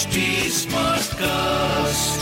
[0.00, 0.20] HD
[0.56, 2.20] Smartcast.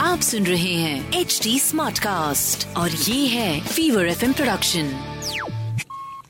[0.00, 4.90] आप सुन रहे हैं एच डी स्मार्ट कास्ट और ये है फीवर एफ़ प्रोडक्शन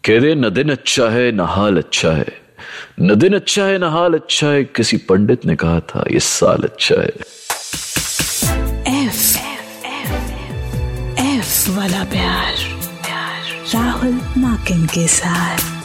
[0.05, 2.27] कहते न दिन अच्छा है न हाल अच्छा है।
[3.01, 6.63] न दिन अच्छा है न हाल अच्छा है किसी पंडित ने कहा था ये साल
[6.63, 7.13] अच्छा है।
[9.05, 9.39] एफ़
[11.21, 12.55] एफ़ वाला प्यार
[13.03, 13.43] प्यार
[13.75, 15.78] राहुल माकिन के साथ।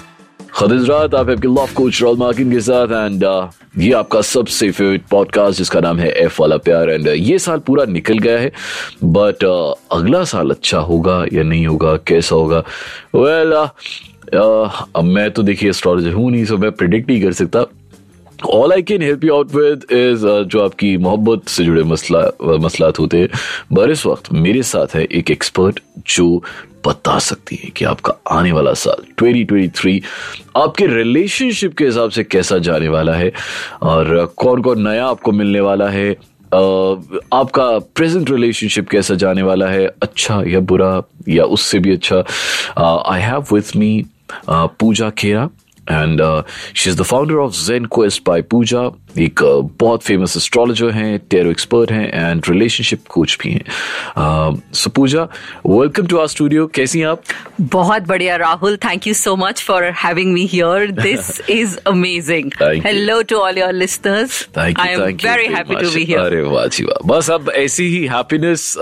[0.54, 5.01] खदिज रात आप आपके लव कोच रोल मार्किन के साथ एंड ये आपका सबसे फेवरेट
[5.11, 8.51] पॉडकास्ट जिसका नाम है एफ़ वाला प्यार एंड ये साल पूरा निकल गया है
[9.04, 9.43] बट
[9.92, 12.64] अगला साल अच्छा होगा या नहीं होगा कैसा होगा?
[13.15, 17.65] वेल well, अब मैं तो देखिए एस्ट्रोलॉजर हूँ नहीं सो मैं प्रिडिक्ट नहीं कर सकता।
[18.46, 23.00] All I can help you out with is जो आपकी मोहब्बत से जुड़े मसला मसलात
[23.00, 23.28] होते हैं।
[23.75, 26.43] पर इस वक्त मेरे साथ है एक एक्सपर्ट जो
[26.87, 30.00] बता सकती है कि आपका आने वाला साल 2023
[30.57, 33.31] आपके रिलेशनशिप के हिसाब से कैसा जाने वाला है
[33.81, 36.16] और कौन कौन नया आपको मिलने वाला है।
[36.54, 37.02] Uh,
[37.34, 39.88] आपका प्रेजेंट रिलेशनशिप कैसा जाने वाला है?
[40.02, 42.23] अच्छा या बुरा या उससे भी अच्छा?
[43.08, 44.06] I have with me
[44.50, 45.50] Pooja Khera.
[45.92, 46.22] And
[46.76, 48.89] she is the founder of Zen quest by Pooja
[49.20, 53.66] एक uh, बहुत फ़ेमस एस्ट्रोलॉजर हैं टेरो एक्सपर्ट हैं एंड रिलेशनशिप कोच भी हैं.
[54.73, 55.23] So Pooja
[55.67, 57.22] welcome to our studio कैसी हैं आप?
[57.61, 58.78] बहुत बढ़िया Rahul.
[58.86, 62.52] Thank you so much for having me here this is amazing
[62.86, 66.04] hello to all your listeners thank I you am thank you very happy to be
[66.04, 67.08] here अरे वाह जी वाह.
[67.14, 68.73] बस अब ऐसी ही हैप्पीनेस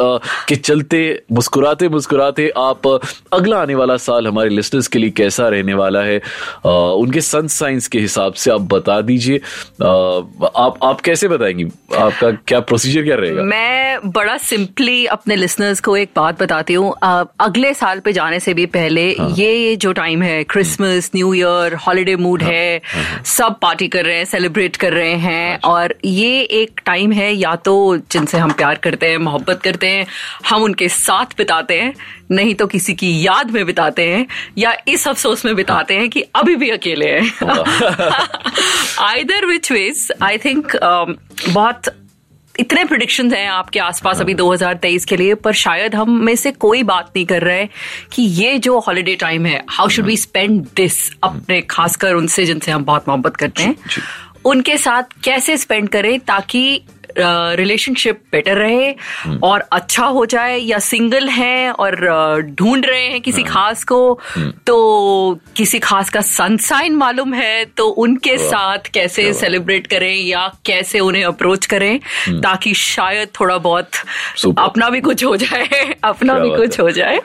[0.47, 2.99] के चलते मुस्कुराते मुस्कुराते आप uh,
[3.33, 6.19] अगला आने वाला साल हमारे लिसनर्स के लिए कैसा रहने वाला है?
[6.19, 9.37] Uh, उनके सन साइंस के हिसाब से आप बता दीजिए
[9.85, 11.63] आप आप कैसे बताएँगी
[11.97, 16.93] आपका क्या प्रोसीजर क्या रहेगा मैं बड़ा सिंपली अपने लिसनर्स को एक बात बताती हूँ
[17.39, 21.75] अगले साल पे जाने से भी पहले हाँ। ये जो टाइम है Christmas new year
[21.87, 22.81] holiday mood हाँ। है
[23.25, 27.31] सब पार्टी कर रहे हैं सेलिब्रेट कर रहे हैं अच्छा। और ये एक टाइम है
[27.33, 27.75] या तो
[28.11, 30.05] जिनसे हम प्यार करते हैं मोहब्बत करते हैं
[30.49, 31.93] हम उनके साथ बिताते हैं
[32.31, 34.25] नहीं तो किसी की याद में बिताते हैं
[34.57, 37.31] या इस अफसोस में बिताते हैं कि अभी भी अकेले हैं।
[38.99, 40.75] Either which ways I think
[41.49, 41.81] बहुत
[42.59, 46.83] इतने प्रिडिक्शन हैं आपके आसपास अभी 2023 के लिए पर शायद हम में से कोई
[46.83, 47.65] बात नहीं कर रहे
[48.11, 52.71] कि ये जो हॉलीडे टाइम है how should we spend this अपने खासकर उनसे जिनसे
[52.71, 53.75] हम बहुत मोहब्बत करते हैं
[54.45, 56.81] उनके साथ कैसे स्पेंड करें ताकि
[57.55, 58.95] रिलेशनशिप बेटर रहे
[59.43, 61.95] और अच्छा हो जाए या सिंगल हैं और
[62.41, 68.37] ढूंढ रहे हैं किसी खास को तो किसी खास का सनसाइन मालूम है तो उनके
[68.37, 73.89] साथ कैसे सेलिब्रेट करें या कैसे उन्हें अप्रोच करें ताकि शायद थोड़ा बहुत
[74.57, 77.21] अपना भी कुछ हो जाए अपना भी कुछ हो। जाए।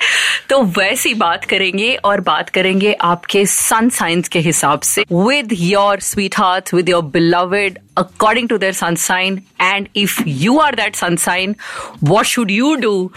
[0.48, 6.00] तो वैसी बात करेंगे और बात करेंगे आपके सन साइंस के हिसाब से। With your
[6.38, 11.15] sweetheart with your beloved according to their sun sign and If you are that sun
[11.25, 11.55] sign
[12.03, 13.11] what should you do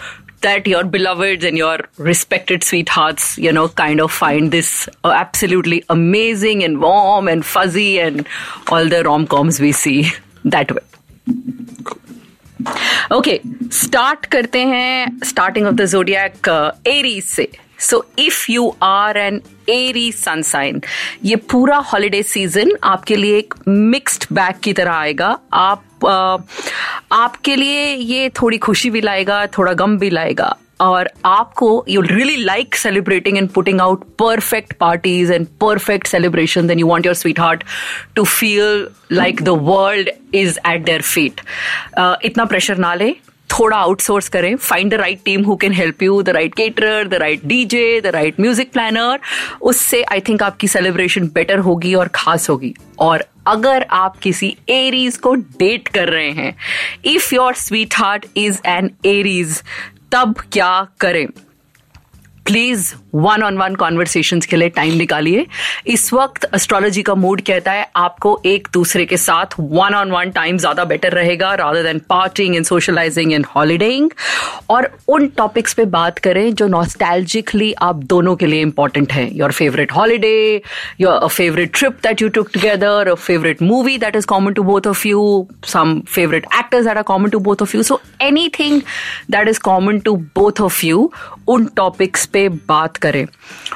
[0.45, 4.67] that your beloveds and your respected sweethearts, you know, kind of find this
[5.03, 8.27] uh, absolutely amazing and warm and fuzzy and
[8.67, 9.97] all the rom coms we see
[10.57, 10.85] that way.
[13.13, 13.39] Okay
[13.73, 16.47] start करते हैं starting off the zodiac
[16.87, 17.47] Aries से
[17.89, 20.81] so if you are an Aries sun sign
[21.25, 27.56] ये पूरा holiday season आपके लिए एक mixed bag की तरह आएगा आप uh, आपके
[27.56, 32.74] लिए ये थोड़ी खुशी भी लाएगा, थोड़ा गम भी लाएगा। और आपको you really like
[32.74, 37.64] celebrating and putting out perfect parties and perfect celebration then you want your sweetheart
[38.16, 41.40] to feel like the world is at their feet
[42.24, 43.14] इतना प्रेशर ना ले।
[43.52, 47.14] थोड़ा आउटसोर्स करें। Find the right team who can help you the right cater the
[47.14, 49.18] right DJ the right music planner
[49.62, 55.16] उससे I think आपकी celebration better होगी और खास होगी। और अगर आप किसी एरीज
[55.16, 56.54] को डेट कर रहे हैं
[57.04, 57.54] if your
[57.94, 59.62] sweetheart is an Aries
[60.12, 61.26] तब क्या करें?
[62.46, 65.46] Please one on one conversation के लिए टाइम निकालिए।
[65.86, 70.30] इस वक्त एस्ट्रोलॉजी का मूड कहता है, आपको एक दूसरे के साथ वन ऑन वन
[70.30, 74.10] टाइम ज़्यादा बेटर रहेगा rather than parting and socialising and holidaying
[74.70, 79.52] और उन टॉपिक्स पे बात करें जो नॉस्टैल्जिकली आप दोनों के लिए इंपॉर्टेंट है। Your
[79.52, 80.62] favourite holiday
[81.00, 85.06] your favourite trip that you took together favourite movie that is common to both of
[85.08, 88.00] you some favourite actors that are common to both of you so
[88.58, 88.80] anything
[89.30, 91.10] that is common to both of you
[91.48, 93.26] उन topics पे बात करें।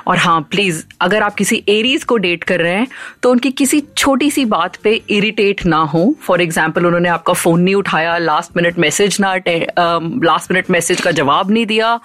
[0.07, 2.87] और हाँ please अगर आप किसी Aries को डेट कर रहे हैं
[3.23, 7.61] तो उनकी किसी छोटी सी बात पे इरिटेट ना हो। फॉर एग्ज़ाम्पल उन्होंने आपका फ़ोन
[7.61, 11.99] नहीं उठाया लास्ट मिनट मैसेज ना लास्ट मिनट मैसेज का जवाब नहीं दिया।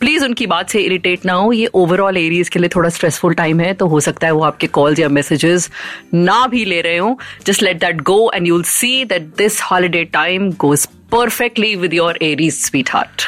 [0.00, 3.60] प्लीज़ उनकी बात से इरिटेट ना हो। ये ओवरऑल एरियाज़ के लिए थोड़ा स्ट्रेसफुल टाइम
[3.60, 5.70] है तो हो सकता है वो आपके कॉल्स या मैसेजेस
[6.14, 10.04] ना भी ले रहे हो। Just let that go and you'll see that this holiday
[10.12, 12.54] time goes perfectly with your Aries
[12.92, 13.22] sweetheart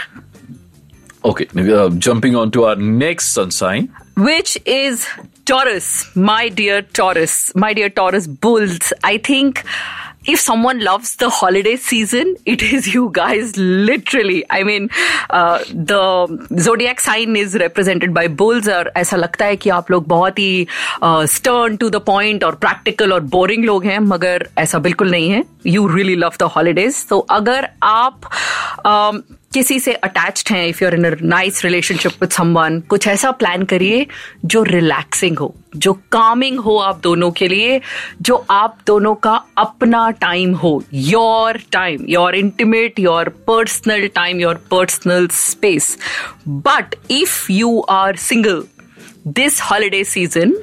[1.26, 3.90] Okay, uh, jumping on to our next sun sign.
[4.18, 5.08] which is
[5.46, 8.94] Taurus, my dear Taurus, my dear Taurus bulls.
[9.04, 9.64] I think
[10.28, 14.44] if someone loves the holiday season, it is you guys, literally.
[14.50, 14.90] I mean,
[15.30, 20.08] uh, the zodiac sign is represented by bulls और ऐसा लगता है कि आप लोग
[20.08, 20.68] बहुत ही
[21.38, 25.44] stern to the point और practical और boring लोग हैं मगर ऐसा बिल्कुल नहीं है
[25.66, 27.06] You really love the holidays.
[27.10, 28.30] So अगर आप
[28.86, 29.24] um,
[29.55, 34.07] किसी से अटैच्ड हैं if you're in nice relationship with someone कुछ ऐसा प्लान करिए
[34.45, 37.81] जो रिलैक्सिंग हो, जो कामिंग हो आप दोनों के लिए,
[38.23, 44.55] जो आप दोनों का अपना टाइम हो your time your intimate your personal time your
[44.71, 45.97] personal space
[46.49, 48.65] but if you are single
[49.26, 50.56] this holiday season,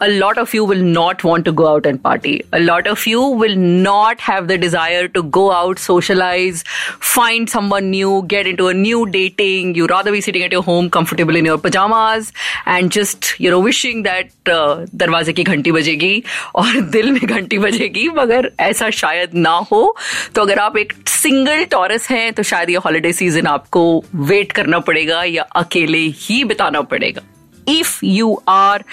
[0.00, 2.44] a lot of you will not want to go out and party.
[2.52, 6.62] A lot of you will not have the desire to go out, socialize,
[7.00, 9.74] find someone new, get into a new dating.
[9.74, 12.32] You rather be sitting at your home comfortable in your pajamas
[12.64, 16.22] and just, you know, wishing that uh, दरवाजे की घंटी बजेगी
[16.54, 19.94] और दिल में घंटी बजेगी मगर ऐसा शायद ना हो
[20.34, 23.84] तो अगर आप एक सिंगल टॉरस हैं तो शायद ये हॉलिडे सीजन आपको
[24.14, 27.22] वेट करना पड़ेगा या अकेले ही बिताना पड़ेगा
[27.69, 28.83] if you are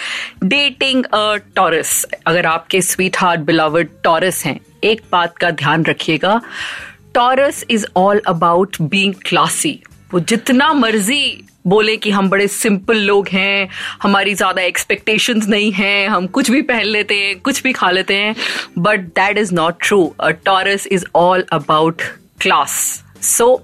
[0.44, 6.40] dating a Taurus अगर आपके स्वीट हार्ट बिलावर्ड टॉरस हैं, एक बात का ध्यान रखिएगा
[7.14, 9.80] Taurus is all about being classy
[10.12, 13.68] वो जितना मर्ज़ी बोले कि हम बड़े सिंपल लोग हैं,
[14.02, 18.14] हमारी ज़्यादा एक्सपेक्टेशंस नहीं हैं, हम कुछ भी पहन लेते हैं, कुछ भी खा लेते
[18.14, 18.34] हैं
[18.78, 22.02] but that is not true a Taurus is all about
[22.40, 22.72] class
[23.22, 23.54] so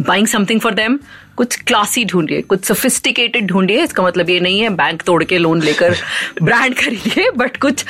[0.00, 0.98] buying something for them
[1.40, 5.62] कुछ क्लासी ढूंढिए कुछ सोफिस्टिकेटेड ढूंढिए इसका मतलब ये नहीं है बैंक तोड़ के लोन
[5.62, 5.94] लेकर
[6.42, 7.84] ब्रांड खरीदिए बट कुछ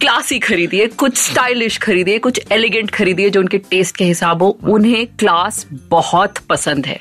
[0.00, 5.06] क्लासी खरीदिए कुछ स्टाइलिश खरीदिए कुछ एलिगेंट खरीदिए जो उनके टेस्ट के हिसाब हो। उन्हें
[5.18, 6.98] क्लास बहुत पसंद है।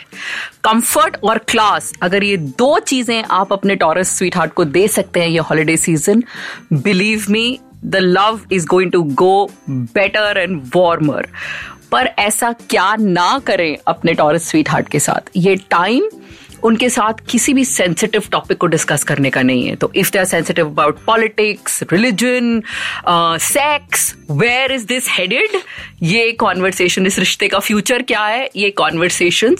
[0.63, 5.19] कंफर्ट और क्लास अगर ये दो चीज़ें आप अपने टॉरस स्वीट हार्ट को दे सकते
[5.19, 6.23] हैं ये holiday season
[6.73, 11.27] believe me the love is going to go better and warmer
[11.91, 16.09] पर ऐसा क्या ना करें अपने टॉरस स्वीट हार्ट के साथ। ये टाइम
[16.63, 20.19] उनके साथ किसी भी सेंसिटिव टॉपिक को डिस्कस करने का नहीं है। तो if they
[20.19, 22.61] are sensitive about politics religion
[23.41, 25.59] sex where is this headed
[26.03, 28.49] ये कॉन्वर्सेशन इस रिश्ते का फ्यूचर क्या है?
[28.55, 29.55] ये कॉन्वर्सेशन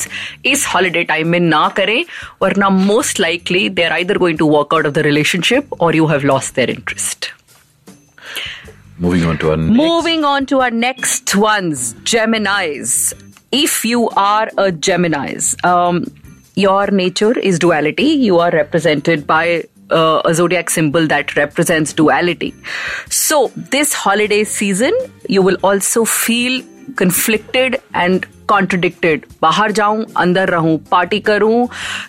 [0.45, 2.03] इस हॉलीडे टाइम में ना करें,
[2.41, 6.07] वरना most likely they are either going to work out of the relationship और you
[6.07, 7.33] have lost their interest
[8.99, 9.77] Moving on to our next.
[9.77, 13.13] Moving on to our next ones, Geminis.
[13.51, 16.05] If you are a Geminis, um,
[16.55, 18.03] your nature is duality.
[18.03, 22.53] You are represented by uh, a zodiac symbol that represents duality.
[23.09, 24.94] So, this holiday season,
[25.29, 26.63] you will also feel
[26.95, 31.67] conflicted and contradicted बाहर जाऊँ अंदर रहूँ party करूँ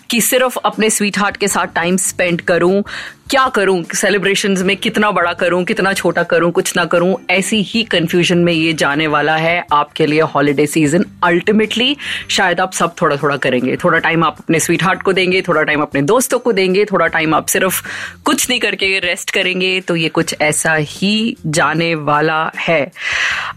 [0.09, 2.83] कि सिर्फ़ अपने sweet heart के साथ टाइम स्पेंड करूँ
[3.29, 7.83] क्या करूँ सेलिब्रेशन में कितना बड़ा करूँ कितना छोटा करूँ कुछ ना करूँ ऐसी ही
[7.83, 11.97] कंफ्यूजन में ये जाने वाला है आपके लिए हॉलीडे सीज़न अल्टीमेटली
[12.29, 15.63] शायद आप सब थोड़ा थोड़ा करेंगे। थोड़ा टाइम आप अपने स्वीट हार्ट को देंगे थोड़ा
[15.63, 17.83] टाइम अपने दोस्तों को देंगे थोड़ा टाइम आप सिर्फ़
[18.25, 22.91] कुछ नहीं करके रेस्ट करेंगे तो ये कुछ ऐसा ही जाने वाला है।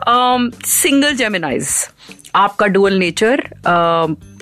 [0.09, 1.69] सिंगल um, जेमिनाइज
[2.35, 3.49] आपका डुअल नेचर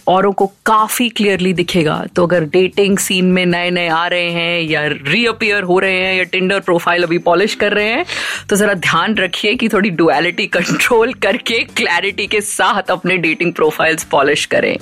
[0.09, 4.63] औरों को काफ़ी क्लियरली दिखेगा। तो अगर डेटिंग सीन में नए नए आ रहे हैं
[4.63, 8.05] या रीअपियर हो रहे हैं या टिंडर प्रोफ़ाइल अभी पॉलिश कर रहे हैं
[8.51, 14.05] तो जरा ध्यान रखिए कि थोड़ी डुअलिटी कंट्रोल करके क्लैरिटी के साथ अपने डेटिंग प्रोफाइल्स
[14.05, 14.77] पॉलिश करें।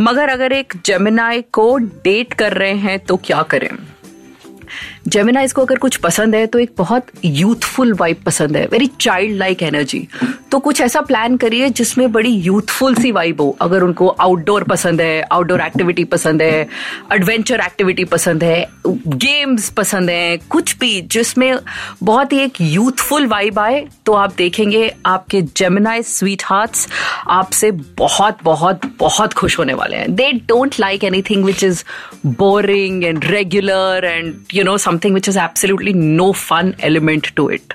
[0.00, 3.68] मगर अगर एक जेमिनाई को डेट कर रहे हैं तो क्या करें?
[5.06, 9.36] जेमिनाइज को अगर कुछ पसंद है तो एक बहुत यूथफुल वाइब पसंद है वेरी चाइल्ड
[9.36, 10.06] लाइक एनर्जी
[10.52, 15.00] तो कुछ ऐसा प्लान करिए जिसमें बड़ी यूथफुल सी वाइब हो। अगर उनको आउटडोर पसंद
[15.00, 16.66] है आउटडोर एक्टिविटी पसंद है
[17.12, 21.58] एडवेंचर एक्टिविटी पसंद है गेम्स पसंद है, कुछ भी, जिसमें
[22.02, 26.88] बहुत ही एक यूथफुल वाइब आए तो आप देखेंगे आपके जेमिनाइज स्वीट हार्ट्स
[27.28, 31.84] आपसे बहुत बहुत बहुत खुश होने वाले हैं। They don't like anything which is
[32.26, 37.74] boring and regular and you know something which is absolutely no fun element to it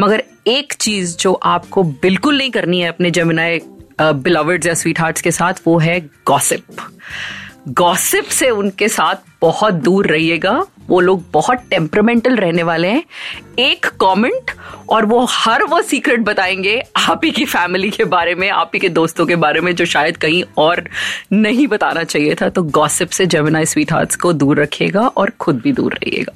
[0.00, 3.60] मगर एक चीज़ जो आपको बिल्कुल नहीं करनी है अपने जमुनाए
[4.00, 6.64] बिलवर्ड्स या स्वीट हार्ट्स के साथ, वो है गॉसिप
[7.68, 10.52] गॉसिप से उनके साथ बहुत दूर रहिएगा।
[10.88, 13.02] वो लोग बहुत टेम्परमेंटल रहने वाले हैं।
[13.58, 14.50] एक कमेंट
[14.88, 18.80] और वो हर वो सीक्रेट बताएँगे आप ही की फैमिली के बारे में, आप ही
[18.80, 20.84] के दोस्तों के बारे में, जो शायद कहीं और
[21.32, 25.60] नहीं बताना चाहिए था। तो गॉसिप से जमुना स्वीट हार्ट्स को दूर रखिएगा और खुद
[25.60, 26.32] भी दूर रहिएगा।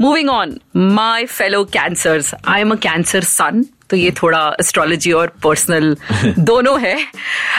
[0.00, 5.26] Moving on my fellow Cancer I am a Cancer sun तो ये थोड़ा एस्ट्रोलॉजी और
[5.26, 5.96] पर्सनल
[6.38, 6.96] दोनों है।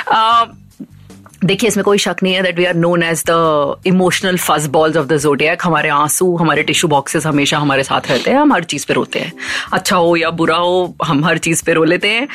[0.07, 0.47] Uh,
[1.43, 4.97] देखिए, इसमें कोई शक नहीं है that we are known as the emotional first balls
[4.97, 8.63] of the zodiac हमारे आँसू, हमारे टिश्यू बॉक्सेस हमेशा हमारे साथ रहते हैं, हम हर
[8.63, 9.33] चीज़ पे रोते हैं।
[9.73, 12.27] अच्छा हो या बुरा हो, हम हर चीज़ पे रो लेते हैं।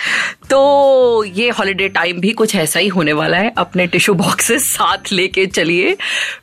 [0.51, 5.13] तो ये हॉलीडे टाइम भी कुछ ऐसा ही होने वाला है। अपने टिश्यू बॉक्सेस साथ
[5.13, 5.97] लेके चलिए।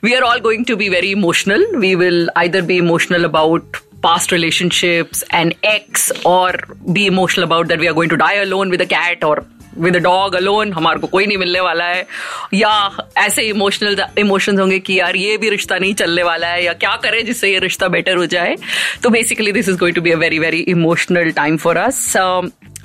[0.04, 4.32] We are all going to be very emotional we will either be emotional about past
[4.32, 6.48] relationships and ex, or
[6.96, 9.36] be emotional about that we are going to die alone with a cat or
[9.78, 12.06] with dog alone हमारे को कोई नहीं मिलने वाला है।
[12.54, 16.72] या ऐसे emotional emotions होंगे कि यार ये भी रिश्ता नहीं चलने वाला है, या
[16.74, 18.56] क्या करें जिससे ये रिश्ता बेटर हो जाए।
[19.02, 22.12] तो basically this is going to be a very very emotional time for us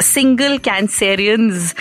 [0.02, 1.74] single Cancerians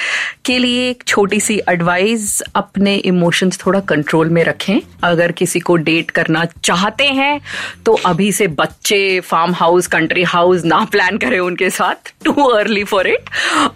[0.44, 5.76] के लिए एक छोटी सी एडवाइस अपने इमोशंस थोड़ा कंट्रोल में रखें। अगर किसी को
[5.78, 7.40] डेट करना चाहते हैं
[7.86, 12.84] तो अभी से बच्चे फार्म हाउस कंट्री हाउस ना प्लान करें उनके साथ। टू अर्ली
[12.84, 13.30] फॉर इट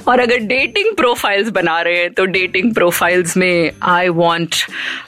[0.08, 4.54] और अगर डेटिंग प्रोफाइल्स बना रहे हैं तो डेटिंग प्रोफाइल्स में I want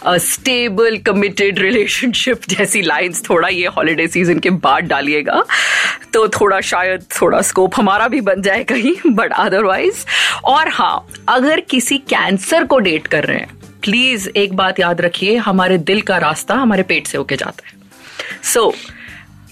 [0.03, 5.43] a stable committed relationship जैसी लाइन्स थोड़ा ये हॉलीडे सीज़न के बाद डालिएगा।
[6.13, 10.05] तो थोड़ा शायद थोड़ा स्कोप हमारा भी बन जाए कहीं बट बट अदरवाइज़
[10.45, 15.37] और हा, अगर किसी कैंसर को डेट कर रहे हैं प्लीज़ एक बात याद रखिए,
[15.39, 17.75] हमारे दिल का रास्ता हमारे पेट से होके जाता है।
[18.45, 18.73] So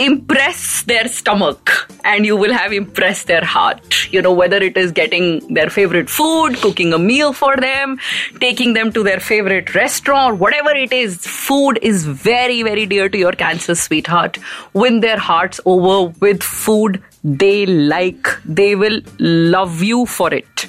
[0.00, 1.71] impress their stomach
[2.07, 6.09] and you will have impress their heart you know whether it is getting their favourite
[6.09, 7.97] food cooking a meal for them
[8.40, 13.19] taking them to their favourite restaurant whatever it is food is very very dear to
[13.19, 13.75] your Cancer
[14.11, 14.38] sweetheart
[14.76, 18.28] win their heart over with food they like.
[18.45, 20.69] They will love you for it.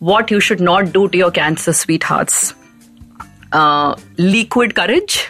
[0.00, 2.54] What you should not do to your cancer sweethearts.
[3.52, 5.20] Uh, liquid courage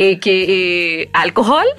[0.24, 0.32] aka
[1.22, 1.72] alcohol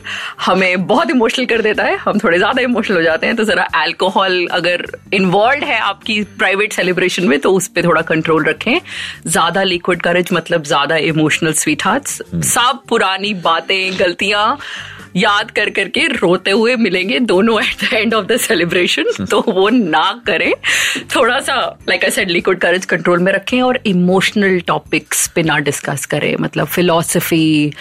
[0.45, 3.67] हमें बहुत emotional कर देता है हम थोड़े ज़्यादा emotional हो जाते हैं तो जरा
[3.83, 8.79] एल्कोहल अगर इन्वॉल्व है आपकी प्राइवेट सेलिब्रेशन में तो उस पर थोड़ा कंट्रोल रखें
[9.27, 12.07] ज़्यादा लिक्विड करेज मतलब ज़्यादा इमोशनल स्वीट हार्ट
[12.45, 14.57] सब पुरानी बातें गलतियाँ
[15.15, 19.67] याद कर करके रोते हुए मिलेंगे दोनों at the end of the celebration तो वो
[19.69, 20.51] ना करें।
[21.15, 21.55] थोड़ा सा
[21.89, 26.35] like I said liquid courage control में रखें और इमोशनल टॉपिक्स पे ना डिस्कस करें।
[26.39, 27.73] मतलब फिलोसफी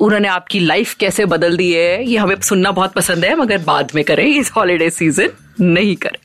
[0.00, 3.92] उन्होंने आपकी लाइफ कैसे बदल दी है ये हमें सुनना बहुत पसंद है मगर बाद
[3.94, 6.18] में करें इस हॉलीडे सीज़न नहीं करें।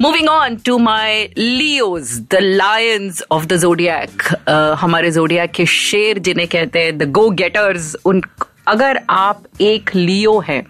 [0.00, 4.22] Moving on to my Leos the lions of the zodiac
[4.80, 8.22] हमारे जोडियक के शेर जिन्हें कहते हैं द गो गेटर्स उन
[8.68, 10.62] अगर आप एक लियो हैं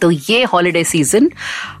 [0.00, 1.30] तो ये हॉलीडे सीज़न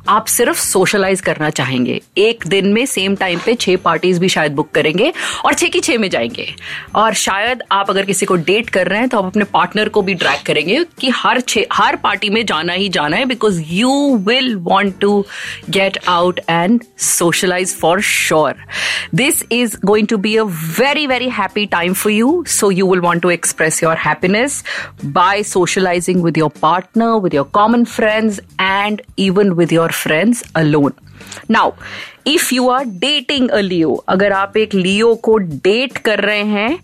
[0.08, 4.52] आप सिर्फ़ सोशलाइज करना चाहेंगे। एक दिन में सेम टाइम पे छह पार्टीज़ भी शायद
[4.52, 5.12] बुक करेंगे
[5.44, 6.46] और छह की छह में जाएँगे।
[6.94, 10.02] और शायद आप अगर किसी को डेट कर रहे हैं तो आप अपने पार्टनर को
[10.02, 14.16] भी ड्रैग करेंगे कि हर छह, हर पार्टी में जाना ही जाना है because you
[14.28, 15.24] will want to
[15.70, 18.54] get out and socialise for sure
[19.14, 20.42] this is going to be a
[20.78, 24.62] very very happy time for you so you will want to express your happiness
[25.04, 30.94] by socialising with your partner with your common friends and even with your friends alone.
[31.50, 31.66] Now,
[32.26, 36.78] if you are dating a Leo, अगर आप एक Leo को date कर रहे हैं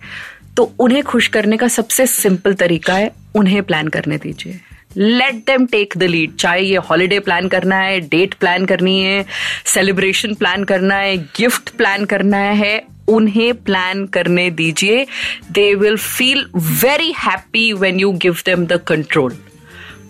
[0.56, 4.60] तो उन्हें खुश करने का सबसे सिंपल तरीका है उन्हें प्लान करने दीजिए।
[4.96, 9.24] Let them take the lead चाहे ये हॉलीडे प्लान करना है डेट प्लान करनी है
[9.66, 12.76] सेलिब्रेशन प्लान करना है गिफ्ट प्लान करना है
[13.08, 15.06] उन्हें प्लान करने दीजिए।
[15.52, 19.36] They will feel very happy when you give them the control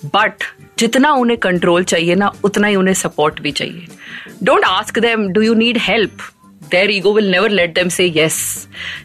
[0.04, 0.44] but
[0.78, 3.87] जितना उन्हें कंट्रोल चाहिए ना, उतना ही उन्हें सपोर्ट भी चाहिए।
[4.43, 6.19] Don't ask them do you need help
[6.71, 8.37] their ego will never let them say yes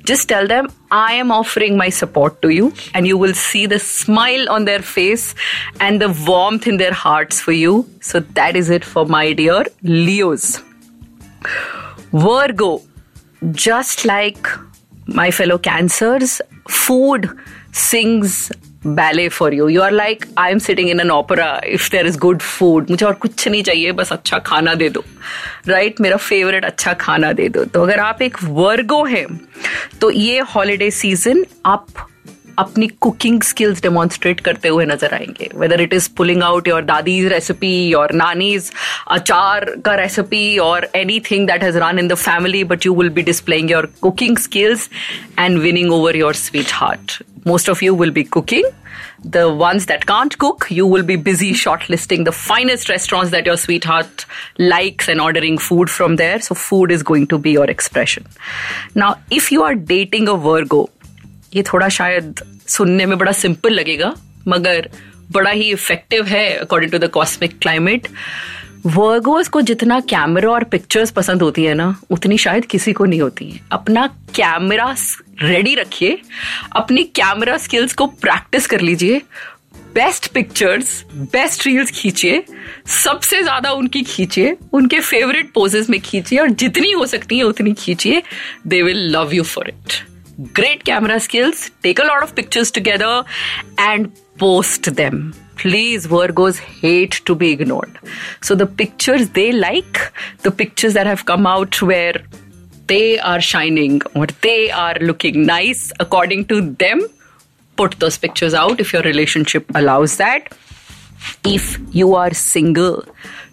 [0.07, 3.77] just tell them I am offering my support to you and you will see the
[3.77, 5.33] smile on their face
[5.81, 9.71] and the warm in their heart for you so that is it for my dear
[9.83, 10.57] Leos
[12.15, 12.81] Virgo
[13.43, 14.47] just like
[15.15, 17.27] my fellow Cancers food
[17.73, 18.51] sings
[18.87, 22.17] ballet for you you are like I am sitting in an opera if there is
[22.17, 25.03] good food मुझे और कुछ नहीं चाहिए, बस अच्छा खाना दे दो।
[25.67, 26.01] Right right?
[26.01, 29.27] मेरा फेवरेट अच्छा खाना दे दो। तो अगर आप एक वर्गो हैं
[30.01, 32.07] तो ये हॉलीडे सीज़न आप
[32.59, 37.27] अपनी कुकिंग स्किल्स डेमोन्स्ट्रेट करते हुए नज़र आएँगे। Whether it is pulling out your Dadi's
[37.31, 38.71] recipe your nannies
[39.11, 40.87] अचार का रेसिपी और
[41.31, 44.89] anything that has run in the family but you will be displaying your cooking skills
[45.39, 46.33] and winning over your
[46.71, 48.64] sweetheart most of you will be cooking.
[49.24, 53.56] The ones that can't cook, you will be busy shortlisting the finest restaurants that your
[53.56, 54.26] sweetheart
[54.58, 56.40] likes and ordering food from there.
[56.40, 58.26] So, food is going to be your expression.
[58.94, 60.88] Now, if you are dating a Virgo,
[61.54, 64.14] ये थोड़ा शायद सुनने में बड़ा simple लगेगा
[64.48, 64.88] मगर
[65.32, 68.08] बड़ा ही इफेक्टिव है according to the cosmic climate
[68.85, 73.21] Virgos को जितना कैमरा और पिक्चर्स पसंद होती है ना उतनी शायद किसी को नहीं
[73.21, 74.05] होती है। अपना
[74.35, 74.95] कैमरा
[75.41, 76.21] रेडी रखिए
[76.75, 79.21] अपनी कैमरा स्किल्स को प्रैक्टिस कर लीजिए
[79.95, 82.43] बेस्ट पिक्चर्स बेस्ट रील्स खींचिए
[82.87, 87.73] सबसे ज़्यादा उनकी खींचिए उनके फेवरेट पोजेस में खींचिए और जितनी हो सकती है उतनी
[87.73, 88.21] खींचिए।
[88.67, 90.03] They will love you for it
[90.55, 93.13] great camera skills take a lot of pictures together,
[93.79, 95.17] and post them.
[95.59, 97.99] Please, Virgos hate to be ignored.
[98.41, 100.13] So, the pictures they like,
[100.43, 102.13] the pictures that have come out where
[102.87, 107.05] they are shining or they are looking nice according to them,
[107.75, 110.53] put those pictures out if your relationship allows that.
[111.43, 113.03] If you are single,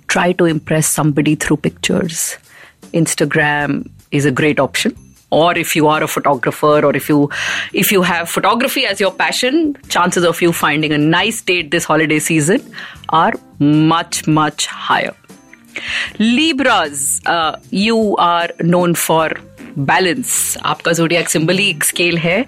[0.07, 2.37] try to impress somebody through pictures.
[2.93, 4.97] Instagram is a great option
[5.32, 7.20] or if you are a photographer or if you
[7.74, 11.86] if you have photography as your passion chances of you finding a nice date this
[11.92, 12.66] holiday season
[13.10, 13.34] are
[13.94, 15.16] much much higher
[16.20, 19.30] libras uh, you are known for
[19.78, 22.46] balance आपका zodiac symbol ही एक scale है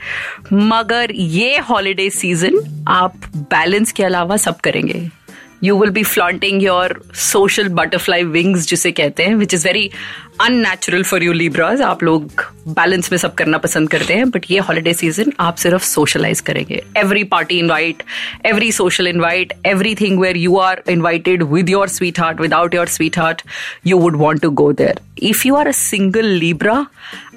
[0.54, 2.58] मगर ये holiday season
[2.90, 5.08] आप balance के अलावा सब करेंगे
[5.64, 7.00] you will be flaunting your
[7.32, 9.90] social butterfly wings जिसे कहते हैं which is very
[10.41, 14.59] unnatural for you Libras आप लोग बैलेंस में सब करना पसंद करते हैं बट ये
[14.59, 16.83] हॉलीडे सीज़न आप सिर्फ़ सोशलाइज करेंगे.
[16.97, 18.03] Every party invite
[18.47, 19.53] every social invite
[19.95, 21.89] everything where you are invited with your
[22.21, 23.43] sweetheart without your sweetheart
[23.87, 26.87] you would want to go there if you are a single Libra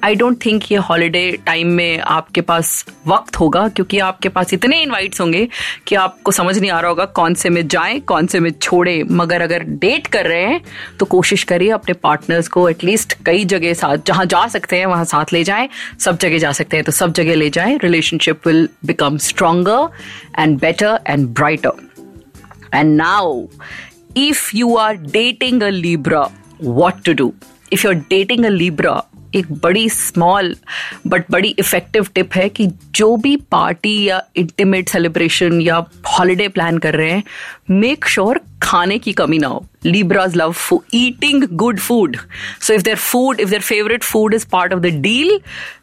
[0.04, 4.82] I don't think ये holiday time में आपके पास वक्त होगा, क्योंकि आपके पास इतने
[4.82, 5.48] invites होंगे
[5.88, 9.04] कि आपको समझ नहीं आ रहा होगा कौन से में जाएँ, कौन से में छोड़े.
[9.12, 10.62] मगर अगर डेट कर रहे हैं
[11.00, 12.91] तो कोशिश करिए अपने पार्टनर्स को एटलीस्ट
[13.26, 15.70] कई जगह साथ जहाँ जा सकते हैं, वहाँ साथ ले जाएँ,
[16.00, 19.90] सब जगह जा सकते हैं तो सब जगह ले जाएँ relationship will become stronger
[20.40, 21.72] and better and brighter
[22.74, 23.48] and now
[24.18, 26.30] if you are dating a Libra
[26.62, 27.34] what to do
[27.74, 29.04] if you are dating a Libra
[29.36, 30.56] एक बड़ी स्मॉल
[31.08, 35.86] बट बड़ी इफ़ेक्टिव टिप है कि जो भी पार्टी या इंटीमेट सेलिब्रेशन या
[36.18, 37.24] holiday plan कर रहे हैं
[37.72, 42.18] मेक श्योर खाने की कमी ना हो। Libras love for eating good food
[42.62, 45.40] so if their food if their favourite food is part of the deal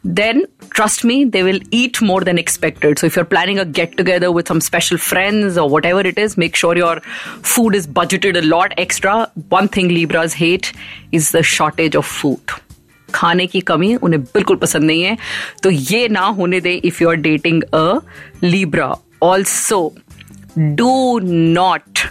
[0.07, 3.95] then trust me they will eat more than expected so if you planning a get
[3.97, 7.01] together with some special friends और whatever it is make sure your
[7.43, 9.15] food is budgeted a lot extra
[9.53, 10.73] one thing Libras hate
[11.13, 12.57] is the shortage of food
[13.15, 15.17] खाने की कमी उन्हें बिल्कुल पसंद नहीं है।
[15.63, 17.99] तो ये ना होने दें if you are dating a
[18.43, 18.93] Libra
[19.23, 19.81] also
[20.57, 22.07] do not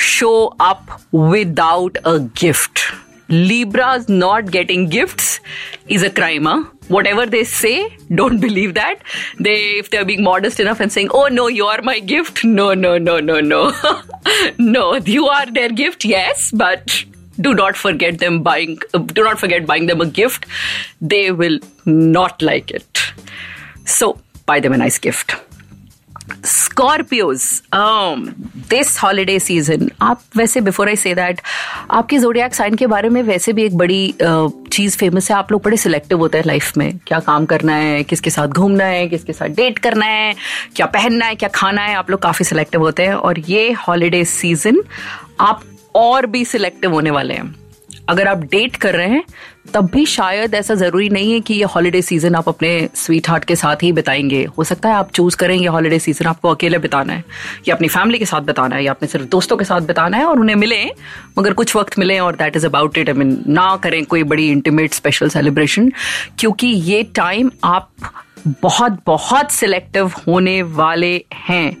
[0.00, 2.80] show up without a gift
[3.30, 5.22] Libra is not getting gift
[5.90, 6.48] is a crime
[7.06, 7.72] whatever they say
[8.12, 8.98] don't believe that
[9.42, 12.44] they if they are being modest enough and sing oh no you are my gift
[12.44, 13.70] no no no no no
[14.60, 16.90] no you are their gift yes but
[17.40, 20.46] do not forget them buying uh, do not forget buying them a gift.
[21.00, 23.02] They will not like it.
[23.84, 24.14] So
[24.46, 25.36] buy them a nice gift.
[26.44, 27.42] Scorpios
[28.70, 31.40] this holiday season आप वैसे before I say that
[31.90, 35.52] आपके zodiac sign के बारे में वैसे भी एक बड़ी uh, चीज़ फ़ेमस है। आप
[35.52, 39.06] लोग बड़े सिलेक्टिव होते हैं लाइफ में। क्या काम करना है किसके साथ घूमना है
[39.08, 40.34] किसके साथ डेट करना है
[40.76, 44.24] क्या पहनना है क्या खाना है आप लोग काफ़ी सिलेक्टिव होते हैं। और ये हॉलीडे
[44.24, 44.82] सीज़न
[45.40, 45.62] आप
[45.96, 47.54] और भी सिलेक्टिव होने वाले हैं।
[48.08, 49.22] अगर आप डेट कर रहे हैं,
[49.74, 53.44] तब भी शायद ऐसा ज़रूरी नहीं है कि ये हॉलीडे सीज़न आप अपने स्वीट हार्ट
[53.44, 56.78] के साथ ही बिताएँगे। हो सकता है आप चूज़ करें ये हॉलीडे सीज़न आपको अकेले
[56.78, 57.24] बिताना है,
[57.68, 60.24] या अपनी फैमिली के साथ बिताना है, या अपने सिर्फ़ दोस्तों के साथ बिताना है
[60.24, 60.84] और उन्हें मिले,
[61.38, 64.48] मगर कुछ वक्त मिले और that is about it I mean ना करें कोई बड़ी
[64.50, 65.92] इंटीमेट स्पेशल सेलिब्रेशन
[66.38, 67.90] क्योंकि ये टाइम आप
[68.46, 71.14] बहुत बहुत सिलेक्टिव होने वाले
[71.48, 71.76] हैं।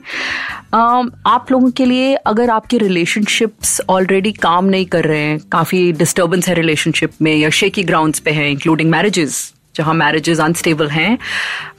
[1.26, 6.48] आप लोगों के लिए अगर आपके रिलेशनशिप्स ऑलरेडी काम नहीं कर रहे हैं, काफ़ी डिस्टर्बेंस
[6.48, 11.18] है रिलेशनशिप में या शेकी ग्राउंड्स पे हैं इंक्लूडिंग मैरिजेस जहाँ मैरिजेस अनस्टेबल हैं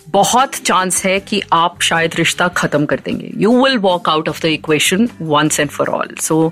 [0.09, 4.41] बहुत चांस है कि आप शायद रिश्ता खत्म कर देंगे। You will walk out of
[4.41, 6.51] the equation once and for all so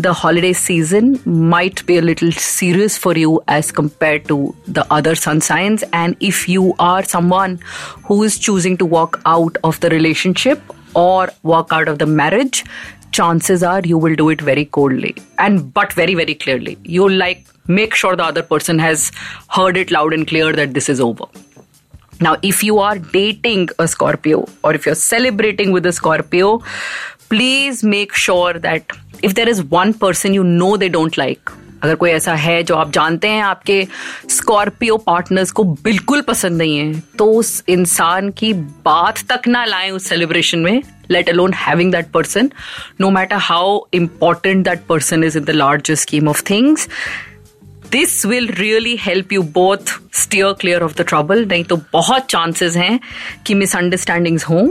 [0.00, 5.14] the holiday season might be a little serious for you as compared to the other
[5.14, 7.58] sun signs and if you are someone
[8.10, 12.62] who is choosing to walk out of the relationship और walk out of the marriage
[13.14, 17.44] chances are you will do it very coldly and but very very clearly you like
[17.70, 19.10] make sure the other person has
[19.52, 21.40] heard it loud and clear that this is over
[22.26, 26.52] now, if you are dating a Scorpio or if you're celebrating with a Scorpio,
[27.28, 31.94] please make sure that if there is one person you know they don't like, अगर
[31.94, 33.86] कोई ऐसा है जो आप जानते हैं आपके
[34.30, 38.52] Scorpio partners को बिल्कुल पसंद नहीं है तो उस इंसान की
[38.84, 42.50] बात तक ना लाएँ उस सेलिब्रेशन में let alone having that person
[43.00, 46.88] no matter how important that person is in the largest scheme of things
[47.92, 52.76] this will really help you both steer clear of the trouble नहीं तो बहुत चांसेस
[52.76, 52.98] हैं
[53.46, 54.68] कि misunderstandings हों।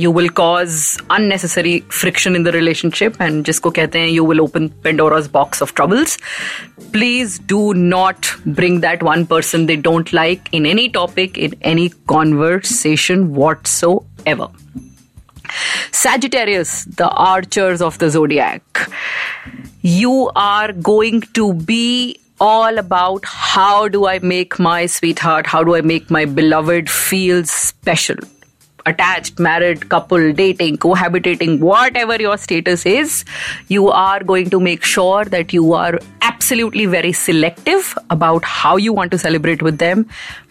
[0.00, 4.68] You will cause unnecessary friction in the relationship and जिसको कहते हैं you will open
[4.84, 6.18] Pandora's box of troubles
[6.92, 11.88] please do not bring that one person they don't like in any topic in any
[12.06, 13.24] conversation
[14.26, 14.56] whatsoever
[15.98, 18.80] Sagittarius, the archers of the zodiac.
[19.82, 25.74] You are going to be all about how do I make my sweetheart, how do
[25.74, 28.16] I make my beloved feel special.
[28.86, 33.24] Attached, married, couple, dating, cohabitating, whatever your status is,
[33.68, 38.92] you are going to make sure that you are absolutely very selective about how you
[38.92, 40.08] want to celebrate with them.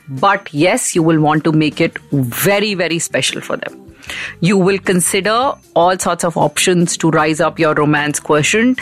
[0.07, 3.95] But yes, you will want to make it very, very special for them.
[4.39, 8.79] You will consider all sorts of options to rise up your romance quotient,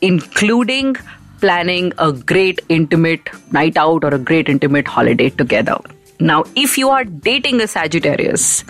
[0.00, 0.96] including
[1.40, 5.78] planning a great intimate night out or a great intimate holiday together.
[6.18, 8.64] Now, if you are dating a Sagittarius,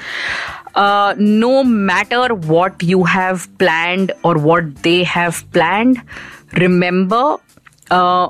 [0.74, 6.02] uh, no matter what you have planned or what they have planned,
[6.55, 7.37] remember
[7.90, 8.29] uh,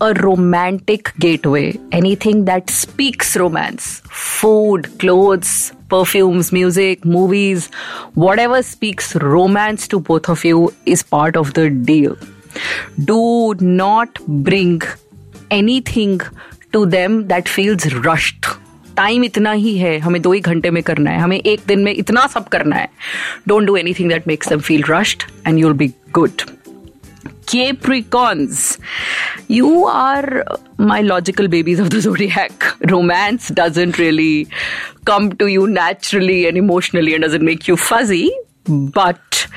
[0.00, 7.66] a romantic gateway, anything that speaks romance, food, clothes, perfumes, music, movies,
[8.14, 12.16] whatever speaks romance to both of you is part of the deal.
[13.11, 14.81] Do not bring
[15.51, 16.19] anything
[16.73, 18.55] to them that feels rushed.
[18.97, 21.91] Time इतना ही है हमें दो ही घंटे में करना है हमें एक दिन में
[21.91, 22.87] इतना सब करना है
[23.47, 26.41] don't do anything that makes them feel rushed and you'll be good
[27.49, 28.57] Capricorns,
[29.47, 30.43] you are
[30.89, 32.65] my logical babies of the zodiac.
[32.91, 34.47] Romance doesn't really
[35.05, 38.29] come to you naturally and emotionally and doesn't make you fuzzy.
[38.67, 39.47] But,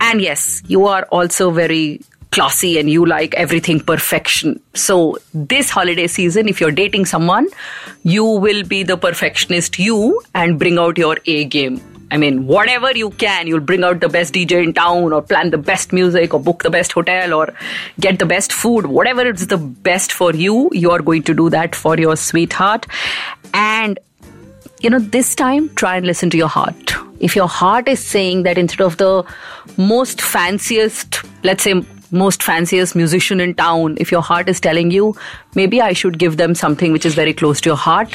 [0.00, 4.59] and yes, you are also very classy and you like everything perfection.
[4.73, 7.47] So, this holiday season, if you're dating someone,
[8.03, 11.81] you will be the perfectionist you and bring out your A game.
[12.11, 15.51] I mean, whatever you can, you'll bring out the best DJ in town or plan
[15.51, 17.53] the best music or book the best hotel or
[17.99, 18.87] get the best food.
[18.87, 22.87] Whatever is the best for you, you are going to do that for your sweetheart.
[23.53, 23.99] And
[24.81, 26.93] you know, this time try and listen to your heart.
[27.19, 29.25] If your heart is saying that instead of the
[29.77, 35.15] most fanciest, let's say, most fanciest musician in town, if your heart is telling you,
[35.55, 38.13] maybe I should give them something which is very close to your heart,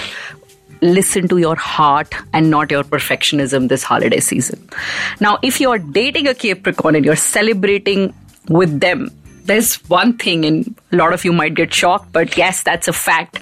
[0.82, 4.68] listen to your heart and not your perfectionism this holiday season.
[5.20, 8.14] Now, if you're dating a Capricorn and you're celebrating
[8.48, 9.10] with them,
[9.44, 12.92] there's one thing, and a lot of you might get shocked, but yes, that's a
[12.92, 13.40] fact.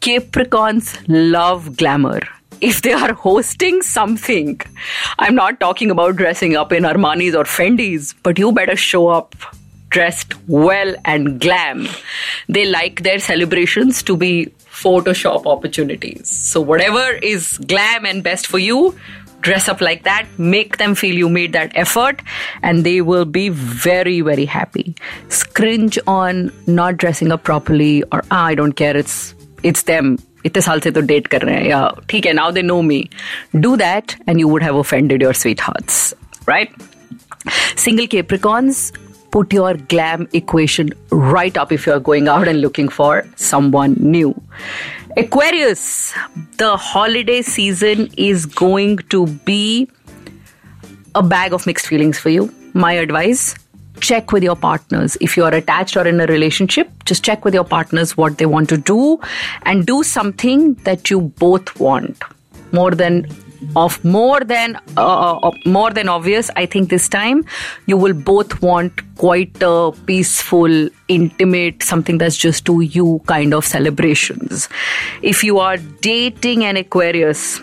[0.00, 2.20] Capricorns love glamour
[2.60, 4.60] if they are hosting something,
[5.18, 9.34] I'm not talking about dressing up in Armani's or Fendi's, but you better show up
[9.89, 11.87] dressed well and glam.
[12.49, 14.51] They like their celebrations to be
[14.83, 16.29] Photoshop opportunities.
[16.29, 18.93] So, whatever is glam and best for you,
[19.41, 22.21] dress up like that, make them feel you made that effort,
[22.61, 24.95] and they will be very, very happy.
[25.29, 29.19] Scringe on not dressing up properly or ah, I don't care, it's
[29.63, 30.17] it's them.
[30.45, 32.97] इतने साल से तो date कर रहे हैं या ठीक है now they know me
[33.55, 36.13] do that and you would have offended your sweethearts
[36.49, 36.73] right
[37.81, 38.77] single capricorns
[39.30, 44.34] put your glam equation right up if you're going out and looking for someone new.
[45.16, 46.14] Aquarius,
[46.58, 49.88] the holiday season is going to be
[51.14, 52.52] a bag of mixed feelings for you.
[52.74, 53.56] My advice
[54.00, 55.16] check with your partners.
[55.20, 58.46] If you are attached or in a relationship, just check with your partners what they
[58.46, 59.20] want to do
[59.62, 62.22] and do something that you both want
[62.72, 63.26] more than
[63.76, 67.44] of more than uh, uh, more than obvious i think this time
[67.86, 73.66] you will both want quite a peaceful intimate something that's just to you kind of
[73.66, 74.68] celebrations.
[75.22, 77.60] If you are dating an aquarius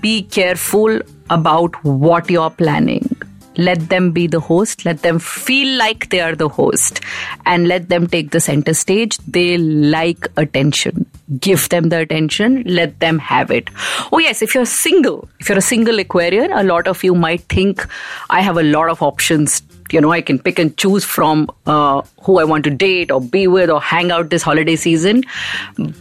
[0.00, 3.17] be careful about what you're planning
[3.58, 4.84] let them be the host.
[4.84, 7.00] Let them feel like they are the host.
[7.44, 9.18] And let them take the center stage.
[9.18, 11.04] They like attention.
[11.38, 12.62] Give them the attention.
[12.64, 13.68] Let them have it.
[14.12, 17.42] Oh yes if you're single if you're a single aquarian a lot of you might
[17.42, 17.86] think
[18.30, 19.60] i have a lot of options
[19.92, 23.20] you know, I can pick and choose from uh, who I want to date or
[23.20, 25.24] be with or hang out this holiday season.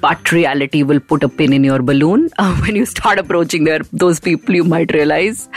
[0.02, 2.30] But reality will put a pin in your balloon.
[2.39, 5.50] Uh, when you start approaching there, those people, you might realize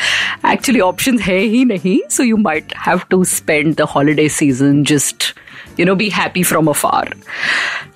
[0.43, 2.01] actually options hai hi nahi.
[2.09, 5.35] So you might have to spend the holiday season just
[5.77, 7.07] you know, be happy from afar.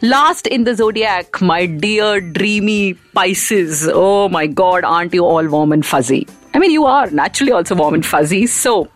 [0.00, 3.88] Last in the zodiac, my dear dreamy Pisces.
[3.92, 6.26] Oh my God, aren't you all warm and fuzzy?
[6.54, 8.46] I mean, you are naturally also warm and fuzzy.
[8.46, 8.88] So,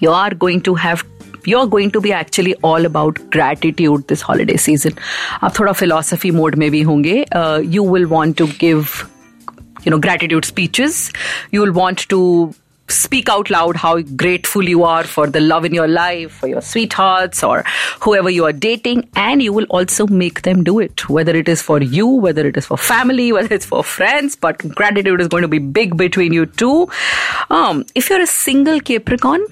[0.00, 1.04] you are going to have
[1.50, 4.98] you're going to be actually all about gratitude this holiday season
[5.42, 9.02] आप थोड़ा philosophy mode में भी होंगे uh, you will want to give
[9.84, 11.02] you know gratitude speeches
[11.52, 12.22] you will want to
[12.88, 16.60] speak out loud how grateful you are for the love in your life, for your
[16.60, 17.64] sweethearts or
[18.00, 21.62] whoever you are dating, and you will also make them do it, whether it is
[21.62, 24.36] for you, whether it is for family, whether it's for friends.
[24.36, 26.88] But gratitude is going to be big between you two.
[27.50, 29.44] Um, if you're a single Capricorn,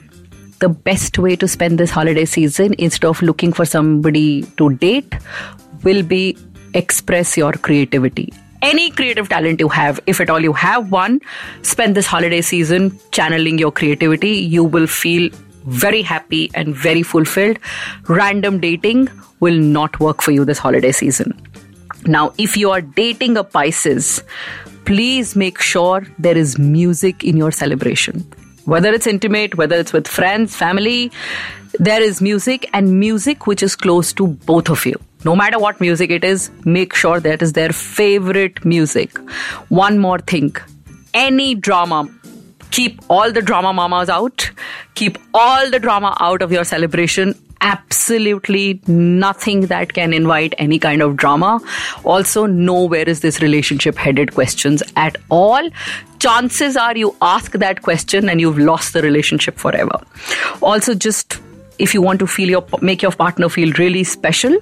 [0.59, 5.15] the best way to spend this holiday season instead of looking for somebody to date
[5.83, 6.37] will be
[6.73, 8.31] express your creativity.
[8.61, 11.21] Any creative talent you have if at all you have one
[11.61, 14.31] spend this holiday season channeling your creativity.
[14.31, 15.29] You will feel
[15.65, 17.57] very happy and very fulfilled.
[18.07, 19.07] Random dating
[19.39, 21.33] will not work for you this holiday season.
[22.05, 24.23] Now if you are dating a pisces
[24.85, 28.25] please make sure there is music in your celebration
[28.69, 31.11] whether it's intimate, whether it's with friends, family,
[31.79, 34.99] there is music and music which is close to both of you.
[35.25, 39.17] No matter what music it is, make sure that is their favorite music.
[39.69, 40.55] One more thing
[41.13, 42.07] any drama,
[42.69, 44.51] keep all the drama mamas out,
[44.93, 51.01] keep all the drama out of your celebration absolutely nothing that can invite any kind
[51.01, 51.59] of drama.
[52.03, 55.69] Also, know where is this relationship headed questions at all.
[56.19, 59.99] Chances are you ask that question and you've lost the relationship forever.
[60.61, 61.39] Also, just
[61.79, 64.57] if you want to feel your make your partner feel really special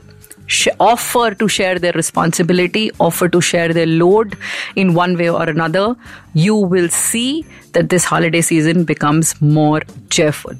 [0.79, 4.37] offer to share their responsibility offer to share their load
[4.75, 5.95] in one way or another
[6.33, 10.53] you will see that this holiday season becomes more cheerful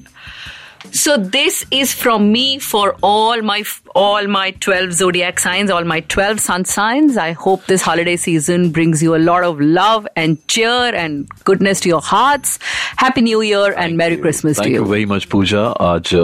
[0.91, 3.63] so this is from me for all my
[3.95, 7.17] all my 12 zodiac signs, all my 12 sun signs.
[7.17, 11.81] I hope this holiday season brings you a lot of love and cheer and goodness
[11.81, 12.59] to your hearts.
[12.97, 14.79] Happy New Year and Merry Christmas to you.
[14.79, 16.15] Thank you very much पूजा आज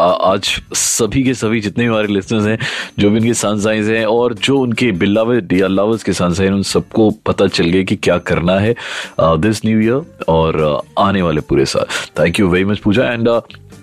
[0.00, 2.58] आज सभी के सभी जितने हमारे listeners हैं
[2.98, 6.54] जो भी उनके सन साइंस हैं और जो उनके बिलावद या लवर्स के सन साइन
[6.54, 8.74] उन सबको पता चल गया कि क्या करना है
[9.20, 10.62] दिस न्यू ईयर और
[10.98, 11.86] आने वाले पूरे साल
[12.20, 13.28] thank you very much Pooja and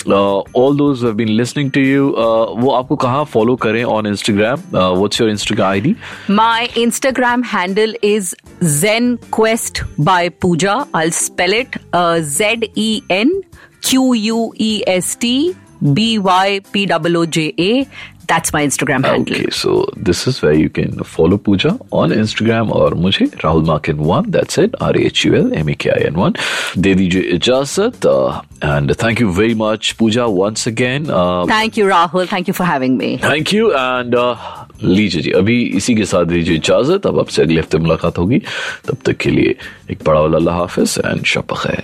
[0.09, 5.31] all those been listening to you वो आपको कहा फॉलो करें on Instagram what's your
[5.31, 5.95] Instagram ID
[6.31, 13.41] my Instagram handle is Zen quest by Pooja I spell it Z E N
[13.91, 15.53] Q U E S T
[15.85, 17.85] B Y P W J A
[18.30, 19.36] That's my Instagram handle.
[19.36, 23.95] Okay, so this is where you can follow Pooja on Instagram और मुझे Rahul Makin
[23.95, 26.38] one that's it R H U L M E K I N one
[26.86, 28.08] दे दीजिए इजाजत
[28.71, 32.28] and thank you very much Pooja once again uh, Thank you, Rahul.
[32.34, 33.12] Thank you for having me.
[33.24, 34.15] Thank you and
[34.84, 38.39] लीजिए जी अभी इसी के साथ दीजिए इजाजत अब आपसे अगले हफ्ते मुलाकात होगी
[38.88, 39.56] तब तक के लिए
[39.91, 41.84] एक बड़ा वाला अल्लाह हाफिज एंड शप खैर